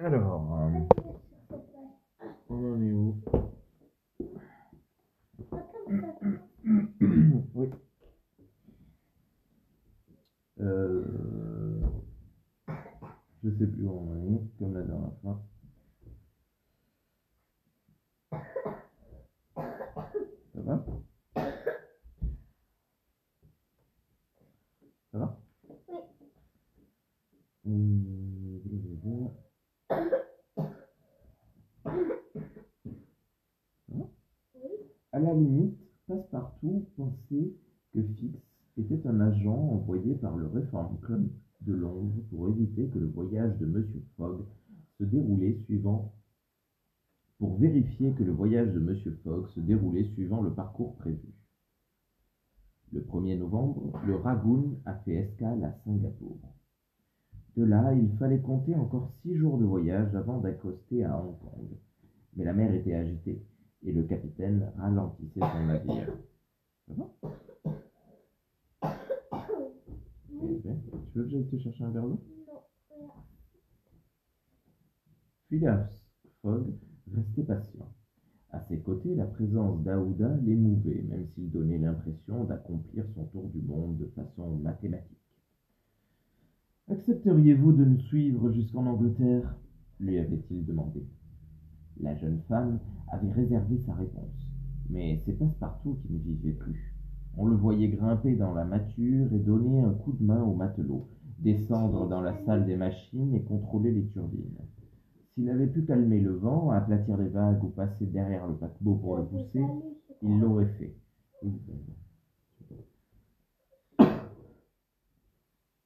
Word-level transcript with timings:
Alors, 0.00 0.60
euh, 0.60 0.80
on 2.50 2.54
en 2.74 2.82
est 2.82 2.92
où 2.92 3.16
Oui. 7.54 7.68
Euh, 10.60 11.80
je 13.44 13.50
sais 13.50 13.66
plus 13.66 13.84
où 13.86 13.90
on 13.90 14.12
en 14.12 14.34
est, 14.36 14.58
comme 14.58 14.74
la 14.74 14.82
dernière 14.82 15.12
fois. 15.22 15.42
À 35.18 35.20
la 35.20 35.34
limite, 35.34 35.76
Passepartout 36.06 36.86
pensait 36.96 37.52
que 37.92 38.00
Fix 38.00 38.38
était 38.76 39.04
un 39.04 39.18
agent 39.18 39.52
envoyé 39.52 40.14
par 40.14 40.36
le 40.36 40.46
Reform 40.46 40.96
Club 41.00 41.28
de 41.62 41.74
Londres 41.74 42.22
pour 42.30 42.48
éviter 42.50 42.86
que 42.86 43.00
le 43.00 43.08
voyage 43.08 43.58
de 43.58 43.66
Monsieur 43.66 44.00
Fogg 44.16 44.44
se 44.96 45.02
déroulait 45.02 45.58
suivant 45.64 46.14
pour 47.40 47.58
vérifier 47.58 48.12
que 48.12 48.22
le 48.22 48.30
voyage 48.30 48.72
de 48.72 48.78
Monsieur 48.78 49.10
Fogg 49.24 49.48
se 49.56 49.58
déroulait 49.58 50.08
suivant 50.12 50.40
le 50.40 50.52
parcours 50.54 50.94
prévu. 50.98 51.34
Le 52.92 53.00
1er 53.00 53.40
novembre, 53.40 54.00
le 54.06 54.14
Ragoon 54.14 54.78
a 54.84 54.94
fait 54.98 55.14
escale 55.14 55.64
à 55.64 55.72
Singapour. 55.82 56.38
De 57.56 57.64
là, 57.64 57.92
il 57.92 58.16
fallait 58.18 58.40
compter 58.40 58.76
encore 58.76 59.10
six 59.22 59.34
jours 59.34 59.58
de 59.58 59.64
voyage 59.64 60.14
avant 60.14 60.38
d'accoster 60.38 61.02
à 61.02 61.20
Hong 61.20 61.36
Kong. 61.40 61.76
Mais 62.36 62.44
la 62.44 62.52
mer 62.52 62.72
était 62.72 62.94
agitée 62.94 63.42
et 63.82 63.92
le 63.92 64.02
capitaine 64.04 64.72
ralentissait 64.76 65.40
son 65.40 65.66
navire. 65.66 66.12
Va 66.88 67.08
Eh 70.42 70.58
ben, 70.64 70.80
Tu 71.12 71.18
veux 71.18 71.24
que 71.24 71.30
j'aille 71.30 71.46
te 71.46 71.58
chercher 71.58 71.84
un 71.84 71.90
verre 71.90 72.08
d'eau? 72.08 72.20
Phileas 75.48 75.88
Fogg 76.42 76.74
restait 77.14 77.42
patient. 77.42 77.88
À 78.50 78.60
ses 78.68 78.78
côtés, 78.80 79.14
la 79.14 79.26
présence 79.26 79.82
d'Aouda 79.82 80.36
l'émouvait, 80.42 81.02
même 81.02 81.26
s'il 81.34 81.50
donnait 81.50 81.78
l'impression 81.78 82.44
d'accomplir 82.44 83.04
son 83.14 83.24
tour 83.26 83.48
du 83.48 83.60
monde 83.60 83.98
de 83.98 84.06
façon 84.06 84.56
mathématique. 84.56 85.18
Accepteriez-vous 86.88 87.72
de 87.72 87.84
nous 87.84 88.00
suivre 88.00 88.50
jusqu'en 88.50 88.86
Angleterre? 88.86 89.54
lui 90.00 90.18
avait-il 90.18 90.64
demandé. 90.64 91.04
La 92.00 92.14
jeune 92.16 92.40
femme 92.48 92.78
avait 93.08 93.32
réservé 93.32 93.78
sa 93.86 93.94
réponse, 93.94 94.46
mais 94.88 95.20
c'est 95.24 95.32
Passepartout 95.32 95.98
qui 96.02 96.12
ne 96.12 96.18
vivait 96.18 96.52
plus. 96.52 96.94
On 97.36 97.46
le 97.46 97.56
voyait 97.56 97.88
grimper 97.88 98.36
dans 98.36 98.54
la 98.54 98.64
mâture 98.64 99.32
et 99.32 99.38
donner 99.38 99.80
un 99.80 99.94
coup 99.94 100.12
de 100.12 100.24
main 100.24 100.42
au 100.42 100.54
matelot, 100.54 101.08
descendre 101.38 102.08
dans 102.08 102.20
la 102.20 102.34
salle 102.44 102.66
des 102.66 102.76
machines 102.76 103.34
et 103.34 103.42
contrôler 103.42 103.90
les 103.92 104.06
turbines. 104.06 104.58
S'il 105.34 105.50
avait 105.50 105.66
pu 105.66 105.84
calmer 105.84 106.20
le 106.20 106.34
vent, 106.34 106.70
aplatir 106.70 107.16
les 107.16 107.28
vagues 107.28 107.62
ou 107.64 107.68
passer 107.68 108.06
derrière 108.06 108.46
le 108.46 108.54
paquebot 108.54 108.96
pour 108.96 109.16
le 109.16 109.24
pousser, 109.24 109.64
il 110.22 110.38
l'aurait 110.40 110.72
fait. 110.78 110.94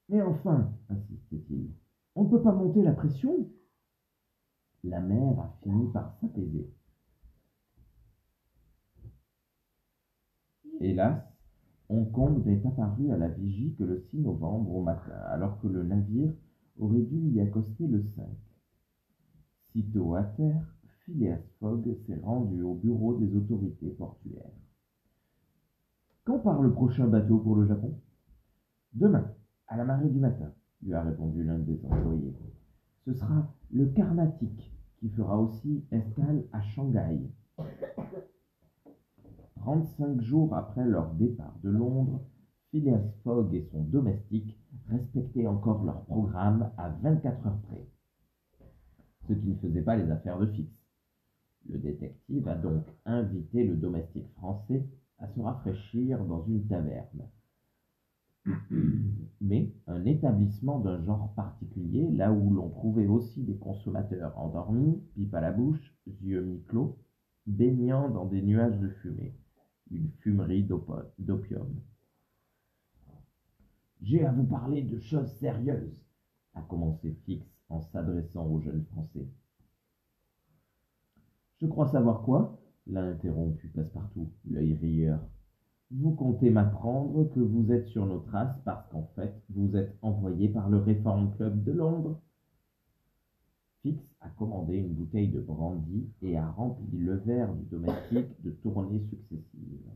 Mais 0.08 0.22
enfin, 0.22 0.70
insistait-il, 0.88 1.70
on 2.14 2.24
ne 2.24 2.28
peut 2.30 2.42
pas 2.42 2.52
monter 2.52 2.82
la 2.82 2.92
pression. 2.92 3.46
La 4.84 5.00
mer 5.00 5.38
a 5.38 5.56
fini 5.62 5.86
par 5.92 6.12
s'apaiser. 6.20 6.68
Hélas, 10.80 11.22
Hong 11.88 12.10
Kong 12.10 12.44
n'est 12.44 12.66
apparu 12.66 13.12
à 13.12 13.16
la 13.16 13.28
vigie 13.28 13.74
que 13.74 13.84
le 13.84 14.00
6 14.10 14.18
novembre 14.18 14.74
au 14.74 14.82
matin, 14.82 15.14
alors 15.28 15.60
que 15.60 15.68
le 15.68 15.84
navire 15.84 16.32
aurait 16.78 17.02
dû 17.02 17.30
y 17.30 17.40
accoster 17.40 17.86
le 17.86 18.02
5. 18.16 18.26
Sitôt 19.72 20.14
à 20.14 20.24
terre, 20.24 20.74
Phileas 21.04 21.38
Fogg 21.60 21.96
s'est 22.06 22.18
rendu 22.22 22.62
au 22.62 22.74
bureau 22.74 23.14
des 23.14 23.34
autorités 23.36 23.90
portuaires. 23.90 24.50
Quand 26.24 26.40
part 26.40 26.62
le 26.62 26.72
prochain 26.72 27.06
bateau 27.06 27.38
pour 27.38 27.56
le 27.56 27.66
Japon? 27.66 27.98
Demain, 28.94 29.32
à 29.68 29.76
la 29.76 29.84
marée 29.84 30.08
du 30.08 30.18
matin, 30.18 30.52
lui 30.82 30.94
a 30.94 31.02
répondu 31.02 31.44
l'un 31.44 31.58
des 31.58 31.84
employés. 31.84 32.34
Ce 33.04 33.12
sera 33.14 33.52
le 33.72 33.86
Carnatic 33.86 34.72
qui 34.98 35.08
fera 35.08 35.36
aussi 35.36 35.84
escale 35.90 36.44
à 36.52 36.62
Shanghai. 36.62 37.20
35 39.56 40.20
jours 40.20 40.54
après 40.54 40.84
leur 40.84 41.12
départ 41.14 41.58
de 41.64 41.70
Londres, 41.70 42.20
Phileas 42.70 43.02
Fogg 43.24 43.54
et 43.54 43.68
son 43.72 43.82
domestique 43.82 44.56
respectaient 44.88 45.46
encore 45.46 45.84
leur 45.84 46.04
programme 46.04 46.70
à 46.76 46.90
24 46.90 47.46
heures 47.46 47.60
près, 47.62 47.86
ce 49.28 49.32
qui 49.32 49.48
ne 49.48 49.56
faisait 49.56 49.82
pas 49.82 49.96
les 49.96 50.10
affaires 50.10 50.38
de 50.38 50.46
Fix. 50.46 50.70
Le 51.68 51.78
détective 51.78 52.48
a 52.48 52.54
donc 52.54 52.84
invité 53.04 53.64
le 53.64 53.76
domestique 53.76 54.28
français 54.34 54.86
à 55.18 55.28
se 55.28 55.40
rafraîchir 55.40 56.24
dans 56.24 56.44
une 56.46 56.66
taverne. 56.66 57.28
Mais 59.40 59.70
un 59.86 60.04
établissement 60.04 60.80
d'un 60.80 61.02
genre 61.04 61.32
particulier, 61.34 62.10
là 62.10 62.32
où 62.32 62.50
l'on 62.50 62.70
trouvait 62.70 63.06
aussi 63.06 63.42
des 63.42 63.56
consommateurs 63.56 64.36
endormis, 64.38 65.00
pipe 65.14 65.34
à 65.34 65.40
la 65.40 65.52
bouche, 65.52 65.94
yeux 66.22 66.42
mi-clos, 66.42 66.96
baignant 67.46 68.08
dans 68.08 68.26
des 68.26 68.42
nuages 68.42 68.78
de 68.78 68.88
fumée 68.88 69.34
une 69.92 70.08
fumerie 70.20 70.66
d'opium. 71.18 71.68
J'ai 74.00 74.24
à 74.24 74.32
vous 74.32 74.44
parler 74.44 74.82
de 74.82 74.98
choses 74.98 75.30
sérieuses, 75.34 76.04
a 76.54 76.62
commencé 76.62 77.12
Fix 77.24 77.46
en 77.68 77.80
s'adressant 77.80 78.46
au 78.46 78.60
jeune 78.60 78.84
Français. 78.86 79.28
Je 81.60 81.66
crois 81.66 81.88
savoir 81.88 82.22
quoi? 82.22 82.58
L'a 82.86 83.02
interrompu 83.02 83.68
Passepartout, 83.68 84.28
l'œil 84.44 84.74
rieur. 84.74 85.20
Vous 85.94 86.12
comptez 86.12 86.48
m'apprendre 86.48 87.28
que 87.34 87.40
vous 87.40 87.70
êtes 87.70 87.86
sur 87.88 88.06
nos 88.06 88.20
traces 88.20 88.58
parce 88.64 88.88
qu'en 88.88 89.10
fait, 89.14 89.34
vous 89.50 89.76
êtes 89.76 89.94
envoyé 90.00 90.48
par 90.48 90.70
le 90.70 90.78
Reform 90.78 91.34
Club 91.36 91.62
de 91.64 91.72
Londres. 91.72 92.18
Fix 93.82 94.02
a 94.22 94.30
commandé 94.30 94.76
une 94.76 94.94
bouteille 94.94 95.28
de 95.28 95.40
brandy 95.40 96.08
et 96.22 96.38
a 96.38 96.48
rempli 96.48 96.96
le 96.96 97.16
verre 97.16 97.52
du 97.52 97.64
domestique 97.66 98.42
de 98.42 98.52
tournées 98.52 99.02
successives. 99.10 99.90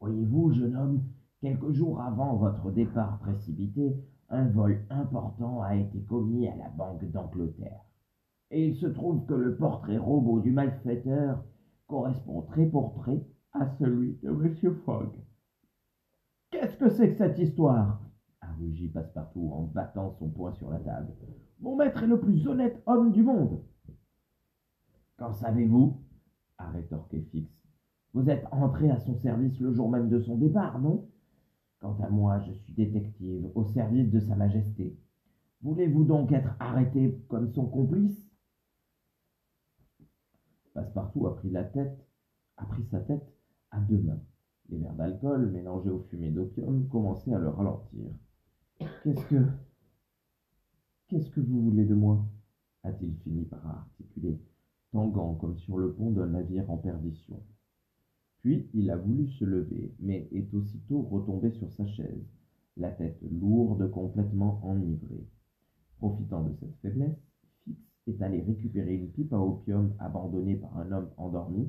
Voyez-vous, 0.00 0.54
jeune 0.54 0.76
homme, 0.76 1.02
quelques 1.42 1.72
jours 1.72 2.00
avant 2.00 2.36
votre 2.36 2.70
départ 2.70 3.18
précipité, 3.18 3.94
un 4.30 4.46
vol 4.48 4.86
important 4.88 5.60
a 5.60 5.76
été 5.76 6.00
commis 6.00 6.48
à 6.48 6.56
la 6.56 6.70
Banque 6.70 7.04
d'Angleterre. 7.10 7.84
Et 8.50 8.68
il 8.68 8.76
se 8.76 8.86
trouve 8.86 9.26
que 9.26 9.34
le 9.34 9.56
portrait 9.56 9.98
robot 9.98 10.40
du 10.40 10.50
malfaiteur 10.50 11.44
correspond 11.86 12.40
trait 12.42 12.66
pour 12.66 12.94
trait 12.94 13.22
à 13.52 13.68
celui 13.78 14.18
de 14.22 14.28
M. 14.28 14.74
Fogg. 14.84 15.10
Qu'est-ce 16.50 16.76
que 16.76 16.90
c'est 16.90 17.10
que 17.10 17.16
cette 17.16 17.38
histoire? 17.38 18.00
Rugit 18.60 18.88
Passepartout 18.88 19.50
en 19.52 19.62
battant 19.62 20.12
son 20.18 20.28
poing 20.28 20.52
sur 20.52 20.70
la 20.70 20.78
table. 20.78 21.12
Mon 21.60 21.76
maître 21.76 22.02
est 22.02 22.06
le 22.06 22.20
plus 22.20 22.46
honnête 22.46 22.82
homme 22.86 23.12
du 23.12 23.22
monde. 23.22 23.62
Qu'en 25.16 25.32
savez-vous? 25.32 26.02
A 26.58 26.68
rétorqué 26.70 27.22
Fix. 27.30 27.50
Vous 28.12 28.28
êtes 28.28 28.46
entré 28.50 28.90
à 28.90 28.98
son 28.98 29.16
service 29.16 29.58
le 29.60 29.72
jour 29.72 29.88
même 29.88 30.08
de 30.08 30.20
son 30.20 30.36
départ, 30.36 30.78
non? 30.78 31.08
Quant 31.80 31.96
à 32.02 32.10
moi, 32.10 32.40
je 32.40 32.52
suis 32.52 32.74
détective 32.74 33.50
au 33.54 33.64
service 33.64 34.10
de 34.10 34.20
Sa 34.20 34.34
Majesté. 34.34 34.98
Voulez-vous 35.62 36.04
donc 36.04 36.32
être 36.32 36.54
arrêté 36.58 37.18
comme 37.28 37.52
son 37.52 37.66
complice? 37.66 38.28
Passepartout 40.74 41.26
a 41.26 41.36
pris 41.36 41.50
la 41.50 41.64
tête, 41.64 42.06
a 42.56 42.66
pris 42.66 42.84
sa 42.84 43.00
tête 43.00 43.26
à 43.70 43.80
deux 43.80 43.98
mains. 43.98 44.20
Les 44.68 44.78
verres 44.78 44.94
d'alcool, 44.94 45.50
mélangés 45.50 45.90
aux 45.90 46.06
fumées 46.10 46.30
d'opium, 46.30 46.88
commençaient 46.88 47.34
à 47.34 47.38
le 47.38 47.48
ralentir. 47.48 48.10
Qu'est-ce 49.02 49.26
que. 49.26 49.44
Qu'est-ce 51.08 51.30
que 51.30 51.40
vous 51.40 51.62
voulez 51.62 51.84
de 51.84 51.94
moi? 51.94 52.24
A-t-il 52.84 53.14
fini 53.16 53.44
par 53.44 53.66
articuler, 53.66 54.38
tanguant 54.92 55.34
comme 55.34 55.56
sur 55.58 55.76
le 55.76 55.92
pont 55.92 56.12
d'un 56.12 56.28
navire 56.28 56.70
en 56.70 56.78
perdition. 56.78 57.42
Puis 58.38 58.68
il 58.72 58.90
a 58.90 58.96
voulu 58.96 59.28
se 59.28 59.44
lever, 59.44 59.92
mais 59.98 60.28
est 60.32 60.54
aussitôt 60.54 61.02
retombé 61.02 61.50
sur 61.50 61.70
sa 61.72 61.86
chaise, 61.86 62.24
la 62.76 62.90
tête 62.90 63.20
lourde, 63.30 63.90
complètement 63.90 64.60
enivrée. 64.64 65.26
Profitant 65.98 66.44
de 66.44 66.54
cette 66.54 66.76
faiblesse, 66.76 67.18
Fix 67.64 67.78
est 68.06 68.22
allé 68.22 68.40
récupérer 68.40 68.94
une 68.94 69.10
pipe 69.10 69.32
à 69.34 69.38
opium 69.38 69.92
abandonnée 69.98 70.56
par 70.56 70.78
un 70.78 70.90
homme 70.92 71.10
endormi 71.18 71.68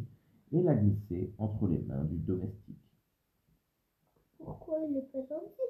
et 0.52 0.62
l'a 0.62 0.76
glissée 0.76 1.34
entre 1.38 1.68
les 1.68 1.80
mains 1.80 2.04
du 2.06 2.18
domestique. 2.18 2.78
Pourquoi 4.38 4.80
il 4.90 4.98
est 4.98 5.12
pas 5.12 5.22
gentil? 5.22 5.62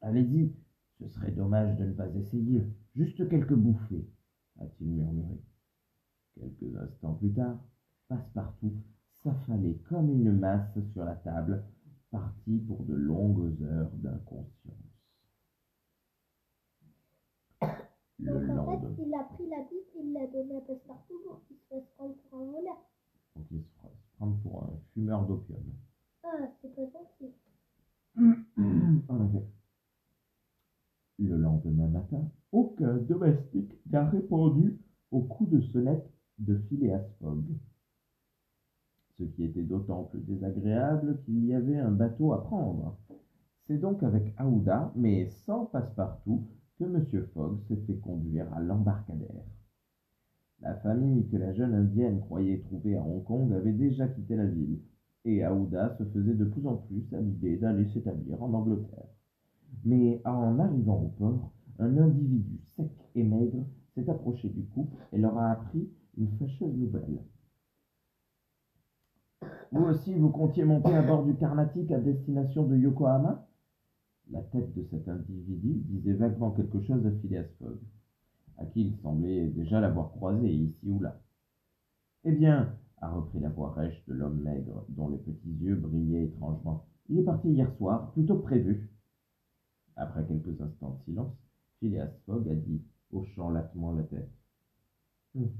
Allez-y, 0.00 0.52
Ce 0.98 1.08
serait 1.08 1.32
dommage 1.32 1.76
de 1.78 1.84
ne 1.84 1.92
pas 1.92 2.08
essayer. 2.08 2.62
Juste 2.94 3.28
quelques 3.28 3.54
bouffées, 3.54 4.06
a-t-il 4.60 4.88
murmuré. 4.88 5.40
Quelques 6.34 6.76
instants 6.76 7.14
plus 7.14 7.32
tard, 7.32 7.58
Passepartout 8.08 8.74
s'affalait 9.22 9.78
comme 9.88 10.10
une 10.10 10.32
masse 10.32 10.78
sur 10.92 11.04
la 11.04 11.14
table, 11.16 11.64
parti 12.10 12.58
pour 12.58 12.84
de 12.84 12.94
longues 12.94 13.56
heures 13.62 13.90
d'inconscience. 13.94 14.76
Le 18.18 18.38
lendemain. 18.46 18.62
En 18.62 18.80
fait, 18.80 19.02
il 19.02 19.14
a 19.14 19.24
pris 19.24 19.48
la 19.48 19.58
et 19.58 20.04
il 20.04 20.12
l'a 20.12 20.26
donnée 20.26 20.56
à 20.56 20.60
Passepartout 20.60 21.20
pour 21.26 21.42
qu'il 21.46 21.56
se 21.56 21.64
fasse 21.68 21.88
prendre 21.96 22.14
pour 22.28 22.38
un 22.38 22.44
voleur. 22.44 22.76
Prendre 24.22 24.36
pour 24.42 24.62
un 24.62 24.78
fumeur 24.94 25.26
d'opium. 25.26 25.62
Ah, 26.22 26.48
c'est 26.60 26.74
pas 26.76 26.82
gentil. 26.82 27.32
en 29.08 29.26
effet. 29.26 29.46
Le 31.18 31.36
lendemain 31.36 31.88
matin, 31.88 32.30
aucun 32.52 32.98
domestique 32.98 33.72
n'a 33.90 34.08
répondu 34.08 34.78
au 35.10 35.22
coup 35.22 35.46
de 35.46 35.60
sonnette 35.60 36.08
de 36.38 36.56
Phileas 36.68 37.04
Fogg. 37.20 37.44
Ce 39.18 39.24
qui 39.24 39.44
était 39.44 39.62
d'autant 39.62 40.04
plus 40.04 40.20
désagréable 40.20 41.20
qu'il 41.24 41.44
y 41.44 41.54
avait 41.54 41.78
un 41.78 41.90
bateau 41.90 42.32
à 42.32 42.42
prendre. 42.44 42.96
C'est 43.66 43.78
donc 43.78 44.02
avec 44.02 44.34
Aouda, 44.38 44.92
mais 44.94 45.26
sans 45.26 45.66
passe-partout, 45.66 46.46
que 46.78 46.84
M. 46.84 47.26
Fogg 47.34 47.60
s'est 47.66 47.76
fait 47.86 47.98
conduire 47.98 48.52
à 48.54 48.60
l'embarcadère. 48.60 49.44
La 50.62 50.74
famille 50.76 51.26
que 51.28 51.36
la 51.36 51.52
jeune 51.52 51.74
indienne 51.74 52.20
croyait 52.20 52.60
trouver 52.60 52.96
à 52.96 53.02
Hong 53.02 53.24
Kong 53.24 53.52
avait 53.52 53.72
déjà 53.72 54.06
quitté 54.06 54.36
la 54.36 54.46
ville, 54.46 54.78
et 55.24 55.42
Aouda 55.42 55.96
se 55.98 56.04
faisait 56.04 56.34
de 56.34 56.44
plus 56.44 56.66
en 56.66 56.76
plus 56.76 57.12
à 57.12 57.20
l'idée 57.20 57.56
d'aller 57.56 57.88
s'établir 57.88 58.40
en 58.42 58.52
Angleterre. 58.52 59.08
Mais 59.84 60.22
en 60.24 60.60
arrivant 60.60 61.02
au 61.02 61.08
port, 61.08 61.52
un 61.80 61.96
individu 61.98 62.60
sec 62.76 62.90
et 63.16 63.24
maigre 63.24 63.64
s'est 63.94 64.08
approché 64.08 64.48
du 64.50 64.62
couple 64.62 64.96
et 65.12 65.18
leur 65.18 65.36
a 65.36 65.50
appris 65.50 65.88
une 66.16 66.30
fâcheuse 66.38 66.76
nouvelle. 66.76 67.18
Vous 69.72 69.84
aussi, 69.84 70.14
vous 70.14 70.30
comptiez 70.30 70.64
monter 70.64 70.94
à 70.94 71.02
bord 71.02 71.24
du 71.24 71.34
Carnatic 71.34 71.90
à 71.90 71.98
destination 71.98 72.66
de 72.66 72.76
Yokohama? 72.76 73.48
La 74.30 74.42
tête 74.42 74.72
de 74.74 74.82
cet 74.84 75.08
individu 75.08 75.82
disait 75.88 76.12
vaguement 76.12 76.52
quelque 76.52 76.80
chose 76.80 77.04
à 77.06 77.10
Phileas 77.10 77.48
Fogg, 77.58 77.78
à 78.62 78.66
qui 78.66 78.82
il 78.82 78.96
semblait 79.02 79.48
déjà 79.48 79.80
l'avoir 79.80 80.10
croisé 80.12 80.48
ici 80.48 80.88
ou 80.88 81.00
là. 81.00 81.20
Eh 82.24 82.32
bien, 82.32 82.76
a 82.98 83.10
repris 83.10 83.40
la 83.40 83.48
voix 83.48 83.72
rêche 83.72 84.02
de 84.06 84.14
l'homme 84.14 84.40
maigre, 84.40 84.84
dont 84.88 85.08
les 85.08 85.18
petits 85.18 85.54
yeux 85.60 85.74
brillaient 85.74 86.26
étrangement, 86.26 86.86
il 87.08 87.18
est 87.18 87.24
parti 87.24 87.50
hier 87.50 87.70
soir, 87.76 88.12
plutôt 88.12 88.36
que 88.36 88.42
prévu. 88.42 88.90
Après 89.96 90.24
quelques 90.26 90.60
instants 90.60 90.98
de 90.98 91.04
silence, 91.04 91.32
Phileas 91.80 92.10
Fogg 92.24 92.48
a 92.48 92.54
dit, 92.54 92.80
hochant 93.12 93.50
latement 93.50 93.92
la 93.92 94.04
tête. 94.04 94.30
Hum. 95.34 95.50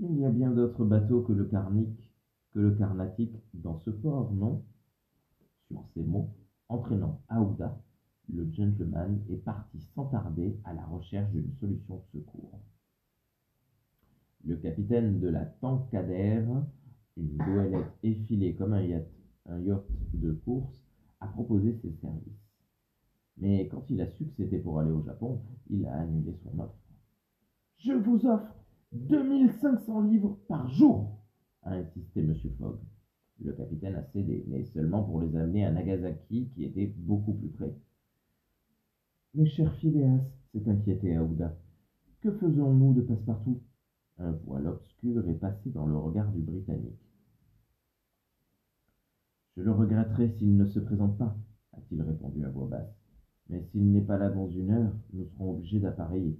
Il 0.00 0.18
y 0.18 0.24
a 0.24 0.30
bien 0.30 0.50
d'autres 0.50 0.84
bateaux 0.84 1.22
que 1.22 1.32
le 1.32 1.44
Carnic, 1.44 1.88
que 2.50 2.58
le 2.58 2.72
Carnatic 2.72 3.30
dans 3.54 3.78
ce 3.84 3.90
port, 3.90 4.32
non 4.32 4.64
Sur 5.68 5.84
ces 5.94 6.02
mots, 6.02 6.30
entraînant 6.68 7.22
Aouda, 7.28 7.80
le 8.32 8.50
gentleman 8.52 9.20
est 9.28 9.44
parti 9.44 9.80
sans 9.94 10.06
tarder 10.06 10.58
à 10.64 10.72
la 10.74 10.84
recherche 10.86 11.30
d'une 11.32 11.52
solution 11.60 11.96
de 11.96 12.20
secours. 12.20 12.60
Le 14.44 14.56
capitaine 14.56 15.20
de 15.20 15.28
la 15.28 15.44
Tankadère, 15.44 16.64
une 17.16 17.36
goélette 17.36 17.92
effilée 18.02 18.54
comme 18.54 18.72
un 18.74 18.82
yacht, 18.82 19.06
de 19.46 20.32
course, 20.32 20.82
a 21.20 21.26
proposé 21.28 21.74
ses 21.74 21.92
services. 21.92 22.50
Mais 23.36 23.68
quand 23.68 23.84
il 23.90 24.00
a 24.00 24.06
su 24.06 24.26
que 24.26 24.32
c'était 24.36 24.58
pour 24.58 24.78
aller 24.78 24.90
au 24.90 25.02
Japon, 25.02 25.40
il 25.68 25.86
a 25.86 25.94
annulé 26.00 26.34
son 26.42 26.58
offre. 26.60 26.78
Je 27.78 27.92
vous 27.92 28.26
offre 28.26 28.54
2500 28.92 30.02
livres 30.02 30.38
par 30.48 30.68
jour, 30.68 31.18
a 31.62 31.74
insisté 31.74 32.20
M. 32.20 32.34
Fogg. 32.58 32.78
Le 33.40 33.52
capitaine 33.52 33.96
a 33.96 34.02
cédé, 34.02 34.44
mais 34.46 34.64
seulement 34.64 35.02
pour 35.02 35.20
les 35.20 35.34
amener 35.36 35.64
à 35.64 35.72
Nagasaki, 35.72 36.48
qui 36.54 36.64
était 36.64 36.86
beaucoup 36.86 37.34
plus 37.34 37.48
près. 37.48 37.74
Mes 39.36 39.46
chers 39.46 39.74
Phileas, 39.78 40.20
s'est 40.52 40.70
inquiété 40.70 41.16
Aouda, 41.16 41.56
que 42.20 42.30
faisons-nous 42.30 42.94
de 42.94 43.00
passe-partout? 43.00 43.60
Un 44.18 44.30
voile 44.30 44.68
obscur 44.68 45.28
est 45.28 45.34
passé 45.34 45.70
dans 45.70 45.86
le 45.86 45.96
regard 45.96 46.30
du 46.30 46.40
Britannique. 46.40 47.02
Je 49.56 49.62
le 49.62 49.72
regretterai 49.72 50.28
s'il 50.38 50.56
ne 50.56 50.64
se 50.66 50.78
présente 50.78 51.18
pas, 51.18 51.36
a-t-il 51.72 52.00
répondu 52.02 52.44
à 52.44 52.48
voix 52.48 52.68
basse. 52.68 52.94
Mais 53.48 53.60
s'il 53.72 53.90
n'est 53.90 54.02
pas 54.02 54.18
là 54.18 54.30
dans 54.30 54.48
une 54.48 54.70
heure, 54.70 54.94
nous 55.12 55.26
serons 55.26 55.50
obligés 55.50 55.80
d'appareiller. 55.80 56.38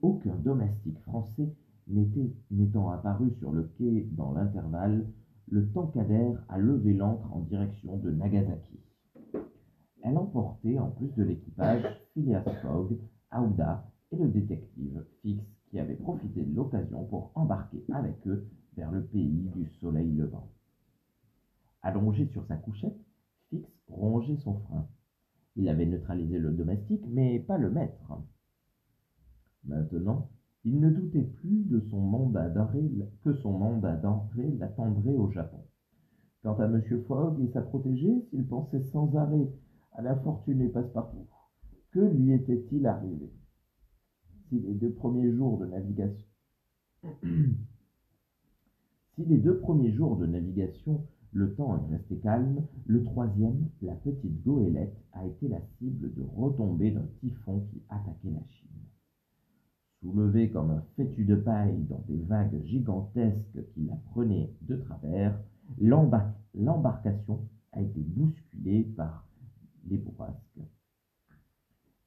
Aucun 0.00 0.36
domestique 0.36 1.00
français 1.00 1.54
n'étant 1.86 2.88
apparu 2.88 3.30
sur 3.40 3.52
le 3.52 3.64
quai 3.76 4.08
dans 4.12 4.32
l'intervalle, 4.32 5.06
le 5.50 5.70
Tankadère 5.70 6.42
a 6.48 6.56
levé 6.56 6.94
l'ancre 6.94 7.30
en 7.30 7.40
direction 7.40 7.98
de 7.98 8.10
Nagasaki. 8.10 8.80
Elle 10.02 10.18
emportait, 10.18 10.78
en 10.78 10.90
plus 10.90 11.14
de 11.14 11.22
l'équipage, 11.22 11.84
Phileas 12.12 12.44
Fogg, 12.62 12.98
Aouda 13.30 13.88
et 14.10 14.16
le 14.16 14.28
détective 14.28 15.04
Fix, 15.22 15.42
qui 15.70 15.78
avait 15.78 15.94
profité 15.94 16.42
de 16.42 16.54
l'occasion 16.54 17.04
pour 17.04 17.30
embarquer 17.34 17.84
avec 17.92 18.26
eux 18.26 18.46
vers 18.76 18.90
le 18.90 19.04
pays 19.04 19.48
du 19.54 19.66
soleil 19.80 20.12
levant. 20.12 20.48
Allongé 21.82 22.26
sur 22.26 22.44
sa 22.46 22.56
couchette, 22.56 22.98
Fix 23.48 23.68
rongeait 23.88 24.36
son 24.38 24.54
frein. 24.60 24.86
Il 25.56 25.68
avait 25.68 25.86
neutralisé 25.86 26.38
le 26.38 26.50
domestique, 26.50 27.04
mais 27.08 27.38
pas 27.38 27.58
le 27.58 27.70
maître. 27.70 28.12
Maintenant, 29.64 30.30
il 30.64 30.80
ne 30.80 30.90
doutait 30.90 31.22
plus 31.22 31.64
de 31.64 31.80
son 31.90 32.00
mandat 32.00 32.52
que 33.22 33.34
son 33.34 33.58
mandat 33.58 33.96
d'entrée 33.96 34.50
l'attendrait 34.58 35.16
au 35.16 35.30
Japon. 35.30 35.64
Quant 36.42 36.54
à 36.54 36.64
M. 36.64 36.82
Fogg 37.06 37.40
et 37.40 37.52
sa 37.52 37.62
protégée, 37.62 38.26
s'il 38.30 38.46
pensait 38.46 38.82
sans 38.92 39.14
arrêt 39.16 39.48
à 39.92 40.02
l'infortuné 40.02 40.68
Passepartout, 40.68 41.26
que 41.90 42.00
lui 42.00 42.32
était-il 42.32 42.86
arrivé? 42.86 43.30
Si 44.48 44.58
les 44.60 44.74
deux 44.74 44.92
premiers 44.92 45.32
jours 45.32 45.58
de 45.58 45.66
navigation 45.66 46.26
si 49.14 49.24
les 49.24 49.38
deux 49.38 49.58
premiers 49.58 49.92
jours 49.92 50.16
de 50.16 50.26
navigation 50.26 51.06
le 51.32 51.54
temps 51.54 51.76
est 51.76 51.96
resté 51.96 52.16
calme. 52.16 52.62
Le 52.86 53.02
troisième, 53.04 53.68
la 53.80 53.94
petite 53.94 54.42
goélette, 54.44 54.96
a 55.12 55.26
été 55.26 55.48
la 55.48 55.60
cible 55.78 56.12
de 56.14 56.22
retombées 56.36 56.90
d'un 56.90 57.06
typhon 57.20 57.60
qui 57.70 57.82
attaquait 57.88 58.30
la 58.30 58.44
Chine. 58.50 58.68
Soulevée 60.00 60.50
comme 60.50 60.70
un 60.70 60.82
fétu 60.96 61.24
de 61.24 61.36
paille 61.36 61.84
dans 61.88 62.04
des 62.08 62.20
vagues 62.24 62.62
gigantesques 62.64 63.72
qui 63.72 63.84
la 63.86 63.96
prenaient 64.10 64.52
de 64.62 64.76
travers, 64.76 65.38
l'embarcation 65.80 67.40
a 67.72 67.80
été 67.80 68.00
bousculée 68.00 68.82
par 68.96 69.24
les 69.86 69.98
bourrasques. 69.98 70.60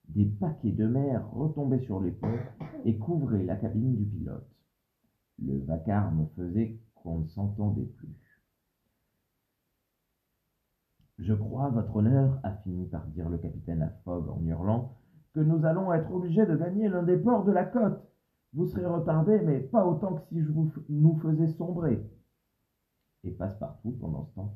Des 0.10 0.25
paquets 0.25 0.72
de 0.72 0.88
mer 0.88 1.29
retombaient 1.32 1.84
sur 1.84 2.00
les 2.00 2.12
ponts 2.12 2.39
et 2.86 2.98
couvraient 2.98 3.44
la 3.44 3.55
cabine 3.55 3.96
du 3.96 4.05
pilote. 4.05 4.50
Le 5.39 5.58
vacarme 5.60 6.27
faisait 6.36 6.79
qu'on 6.96 7.20
ne 7.20 7.27
s'entendait 7.27 7.86
plus. 7.98 8.15
Je 11.17 11.34
crois, 11.34 11.70
votre 11.70 11.96
honneur, 11.96 12.39
a 12.44 12.51
fini 12.58 12.86
par 12.88 13.05
dire 13.08 13.29
le 13.29 13.38
capitaine 13.38 13.82
à 13.82 13.89
Fogg 14.03 14.29
en 14.29 14.44
hurlant, 14.46 14.98
que 15.34 15.39
nous 15.39 15.65
allons 15.65 15.91
être 15.94 16.12
obligés 16.12 16.46
de 16.46 16.55
gagner 16.55 16.89
l'un 16.89 17.03
des 17.03 17.17
ports 17.17 17.46
de 17.46 17.51
la 17.51 17.65
côte. 17.65 18.01
Vous 18.53 18.67
serez 18.67 18.86
retardé, 18.86 19.39
mais 19.41 19.60
pas 19.60 19.86
autant 19.86 20.15
que 20.15 20.22
si 20.29 20.41
je 20.41 20.51
vous 20.51 20.72
nous 20.89 21.17
faisais 21.20 21.48
sombrer. 21.53 22.10
Et 23.24 23.32
passe-partout, 23.32 23.91
pendant 24.00 24.25
ce 24.25 24.36
temps, 24.36 24.55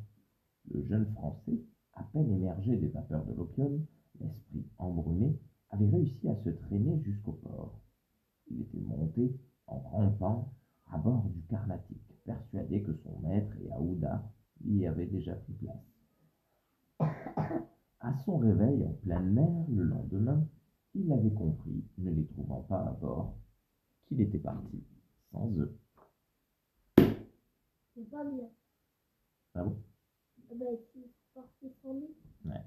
le 0.71 0.85
jeune 0.85 1.11
Français, 1.13 1.59
à 2.00 2.03
peine 2.13 2.32
émergé 2.32 2.77
des 2.77 2.88
vapeurs 2.88 3.25
de 3.25 3.34
l'opium, 3.34 3.86
l'esprit 4.22 4.65
embrumé, 4.77 5.38
avait 5.70 5.89
réussi 5.89 6.29
à 6.29 6.36
se 6.44 6.50
traîner 6.50 7.01
jusqu'au 7.03 7.34
port. 7.34 7.82
Il 8.50 8.62
était 8.62 8.79
monté, 8.79 9.38
en 9.68 9.79
rampant, 9.79 10.53
à 10.88 10.98
bord 10.98 11.29
du 11.29 11.41
Carnatic, 11.44 12.01
persuadé 12.24 12.82
que 12.82 12.94
son 13.03 13.20
maître 13.20 13.53
et 13.62 13.72
Aouda 13.72 14.32
y 14.65 14.86
avaient 14.88 15.08
déjà 15.08 15.36
pris 15.36 15.53
place. 15.53 17.10
À 18.00 18.18
son 18.24 18.38
réveil 18.38 18.86
en 18.86 18.94
pleine 18.94 19.34
mer 19.34 19.65
le 19.70 19.84
lendemain, 19.84 20.48
il 20.96 21.12
avait 21.12 21.34
compris, 21.34 21.84
ne 21.98 22.12
les 22.12 22.25
trouvant 22.27 22.62
pas 22.62 22.79
à 22.79 22.91
bord, 22.94 23.38
qu'il 24.08 24.22
était 24.22 24.39
parti 24.39 24.84
sans 25.32 25.51
eux. 25.60 25.77
C'est 26.96 28.10
pas 28.10 28.24
bien. 28.24 28.50
Ah 29.53 29.63
bon? 29.63 29.77
Ah 30.50 30.53
lui. 30.56 31.18
Ouais. 32.45 32.63